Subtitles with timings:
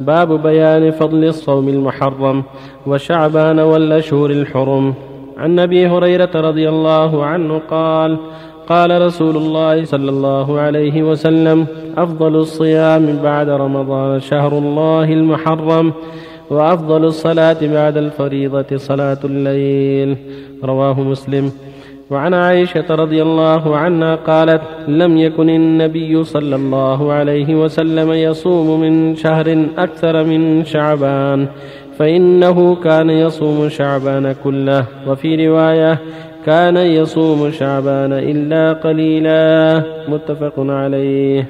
[0.00, 2.42] باب بيان فضل الصوم المحرم
[2.86, 4.94] وشعبان والأشهر الحرم.
[5.38, 8.16] عن أبي هريرة رضي الله عنه قال
[8.68, 15.92] قال رسول الله صلى الله عليه وسلم أفضل الصيام بعد رمضان شهر الله المحرم
[16.50, 20.16] وأفضل الصلاة بعد الفريضة صلاة الليل.
[20.64, 21.52] رواه مسلم.
[22.10, 29.14] وعن عائشة رضي الله عنها قالت لم يكن النبي صلى الله عليه وسلم يصوم من
[29.14, 31.46] شهر أكثر من شعبان
[31.98, 34.84] فإنه كان يصوم شعبان كله.
[35.06, 35.98] وفي رواية
[36.46, 39.82] كان يصوم شعبان إلا قليلا.
[40.08, 41.48] متفق عليه.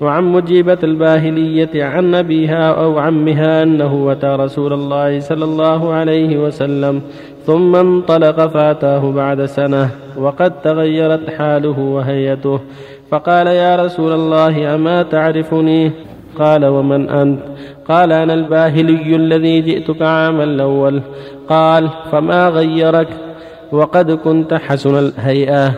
[0.00, 7.02] وعن مجيبة الباهلية عن أبيها أو عمها أنه أتى رسول الله صلى الله عليه وسلم
[7.46, 12.60] ثم انطلق فأتاه بعد سنة وقد تغيرت حاله وهيئته
[13.10, 15.92] فقال يا رسول الله أما تعرفني؟
[16.38, 17.40] قال ومن أنت؟
[17.88, 21.02] قال أنا الباهلي الذي جئتك عام الأول.
[21.48, 23.08] قال فما غيرك؟
[23.72, 25.74] وقد كنت حسن الهيئة.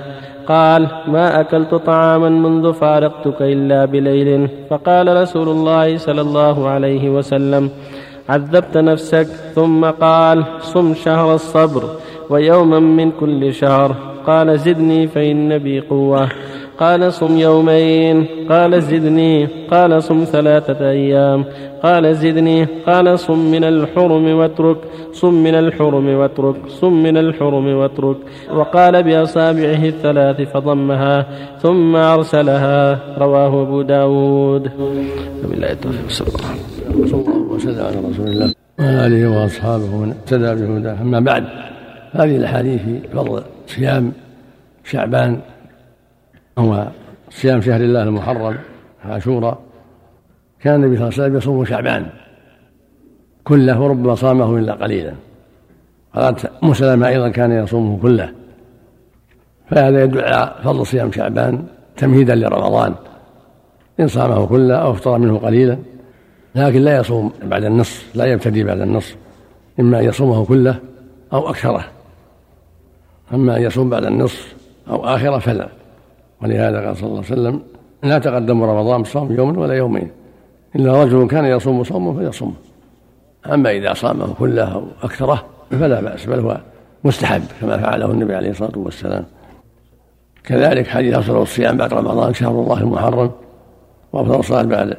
[0.49, 4.49] قال ما أكلت طعاما منذ فارقتك إلا بليل.
[4.71, 7.71] فقال رسول الله صلى الله عليه وسلم
[8.29, 11.83] عذبت نفسك ثم قال صم شهر الصبر
[12.31, 13.97] ويوما من كل شهر.
[14.27, 16.29] قال زدني فإن بي قوة.
[16.81, 18.27] قال صم يومين.
[18.51, 19.47] قال زدني.
[19.71, 21.45] قال صم ثلاثة أيام.
[21.83, 22.65] قال زدني.
[22.87, 24.77] قال صم من الحرم واترك.
[25.13, 26.57] صم من الحرم واترك.
[26.69, 28.17] صم من الحرم واترك.
[28.55, 31.27] وقال بأصابعه الثلاث فضمها
[31.63, 33.01] ثم أرسلها.
[33.19, 34.71] رواه أبو داود.
[35.45, 41.03] بالله التوفيق صلى الله وسلم على رسول الله وعلى آله وأصحابه ومن اهتدى بهداه.
[41.03, 41.45] أما بعد
[42.13, 44.13] هذه الأحاديث في فضل صيام
[44.85, 45.41] شعبان
[46.59, 46.87] هو
[47.31, 48.57] صيام شهر الله المحرم
[49.05, 49.59] عاشوراء.
[50.61, 52.07] كان النبي صلى الله عليه وسلم يصوم شعبان.
[53.45, 55.15] كله وربما صامه إلا قليلا.
[56.15, 58.29] قالت ام سلمه أيضا كان يصومه كله.
[59.71, 61.65] فهذا يدل على فضل صيام شعبان
[61.97, 62.95] تمهيدا لرمضان.
[64.01, 65.79] إن صامه كله أو أفطر منه قليلا.
[66.55, 69.17] لكن لا يصوم بعد النصف لا يبتدي بعد النصف
[69.81, 70.79] إما ان يصومه كله
[71.33, 71.85] أو أكثره.
[73.35, 74.55] أما ان يصوم بعد النصف
[74.91, 75.69] أو آخره فلا.
[76.43, 77.63] ولهذا قال صلى الله عليه وسلم
[78.03, 80.11] لا تقدم رمضان بصوم يوم ولا يومين.
[80.77, 82.57] إلا رجل كان يصوم صوما فيصوم.
[83.53, 86.61] أما إذا صامه كله أو أكثره فلا بأس بل هو
[87.05, 89.25] مستحب كما فعله النبي عليه الصلاة والسلام.
[90.45, 93.31] كذلك حديث أفضل الصيام بعد رمضان شهر الله المحرم
[94.13, 94.97] وأفضل الصلاة بعد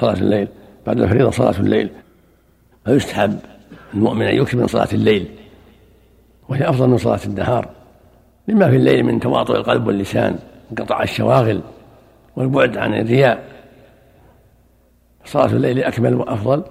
[0.00, 0.48] صلاة الليل.
[0.86, 1.90] بعد الفريضة صلاة الليل
[2.84, 3.38] فيستحب
[3.94, 5.28] المؤمن أن يكثر من صلاة الليل
[6.48, 7.68] وهي أفضل من صلاة النهار
[8.48, 10.38] لما في الليل من تواطؤ القلب واللسان
[10.70, 11.60] انقطع الشواغل
[12.36, 13.44] والبعد عن الرياء.
[15.24, 16.64] صلاة الليل أكمل وأفضل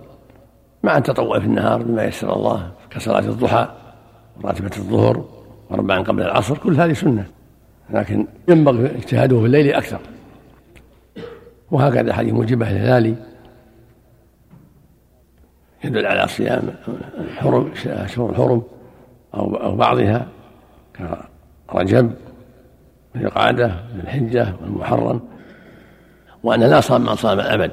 [0.84, 3.68] مع التطوع في النهار بما يسر الله كصلاة الضحى
[4.42, 5.26] وراتبة الظهر
[5.70, 7.26] وأربعا قبل العصر كل هذه سنة.
[7.90, 10.00] لكن ينبغي اجتهاده في الليل أكثر.
[11.72, 13.16] وهكذا حديث مجيبة الهلالي
[15.86, 16.62] يدل على صيام
[17.20, 18.64] الحرم أشهر الحرم
[19.34, 20.28] أو أو بعضها
[21.70, 22.12] كرجب
[23.16, 25.22] والقعدة والحجة والمحرم
[26.44, 27.72] وأن لا صام من صام الأبد.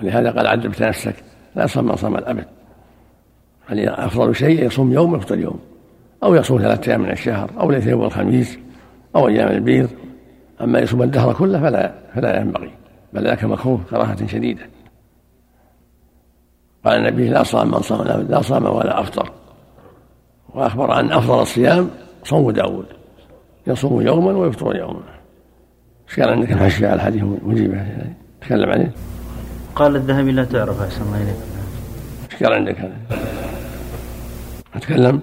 [0.00, 1.14] ولهذا قال عذبت نفسك
[1.54, 2.44] لا يصوم من صام الأبد.
[3.70, 5.60] بل أفضل شيء يصوم يوم ويفطر يوم
[6.22, 8.58] أو يصوم ثلاثة أيام من الشهر أو ليس يوم الخميس
[9.16, 9.88] أو أيام البيض.
[10.60, 12.70] أما يصوم الدهر كله فلا فلا ينبغي
[13.12, 14.62] بل ذاك مكروه كراهة شديدة.
[16.84, 19.30] قال النبي لا صام من صام لا صام ولا أفطر.
[20.54, 21.90] وأخبر أن أفضل الصيام
[22.24, 22.86] صوم داود.
[23.66, 25.02] يصوم يوما ويفطر يوما.
[26.08, 27.86] إيش قال عندك الحشي على الحديث؟ مجيبة.
[28.40, 28.92] تكلم عليه.
[29.74, 31.36] قال الذهبي لا تعرف أحسن الله إليك.
[32.32, 32.96] إيش قال عندك هذا؟
[34.74, 35.20] أتكلم.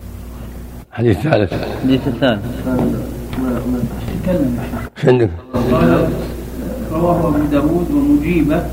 [0.92, 2.46] الحديث الثالث الحديث الثالث.
[4.24, 4.60] تكلم
[4.98, 5.30] إيش عندك؟
[6.92, 8.66] رواه أبو داود ومجيبة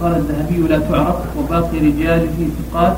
[0.00, 2.96] قال الذهبي لا تعرف وباقي رجاله ثقات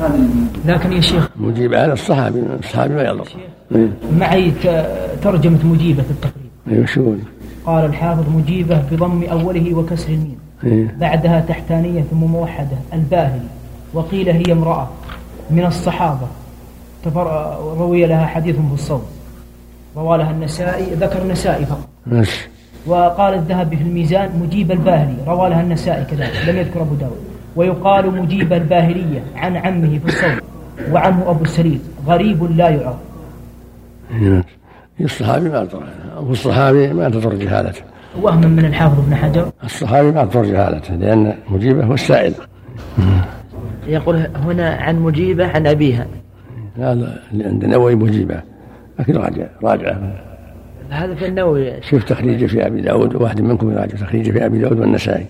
[0.00, 0.18] هذا
[0.64, 3.28] لكن يا شيخ مجيب على الصحابي الصحابي ما يضر
[3.74, 3.88] إيه.
[4.18, 4.52] معي
[5.22, 6.46] ترجمة مجيبة في التقريب.
[6.68, 7.14] أيوه شو؟
[7.66, 10.38] قال الحافظ مجيبة بضم أوله وكسر الميم.
[10.64, 10.96] إيه.
[11.00, 13.48] بعدها تحتانية ثم موحدة الباهلي
[13.94, 14.88] وقيل هي امرأة
[15.50, 16.26] من الصحابة.
[17.04, 17.56] تفر...
[17.78, 19.02] روي لها حديث في الصوم.
[19.96, 21.88] روى لها النسائي ذكر النسائي فقط.
[22.06, 22.48] ماشي.
[22.86, 27.20] وقال الذهبي في الميزان مجيب الباهلي روى لها النسائي كذلك لم يذكر أبو داود.
[27.56, 30.40] ويقال مجيب الباهلية عن عمه في الصوم
[30.92, 32.96] وعنه أبو السرير غريب لا يعرف.
[35.00, 35.82] الصحابي ما يضر
[36.20, 37.82] والصحابي ما تضر جهالته.
[38.22, 39.50] وهما من الحافظ ابن حجر.
[39.64, 42.34] الصحابي معذور جهالته لأن مجيبة هو السائل.
[43.86, 46.06] يقول هنا عن مجيبة عن أبيها.
[46.76, 48.42] هذا اللي عند النووي مجيبة
[48.98, 49.96] لكن راجع راجع.
[50.90, 51.82] هذا في النووي.
[51.82, 55.26] شوف تخريجه في أبي داود واحد منكم يراجع تخريجه في أبي داود والنسائي.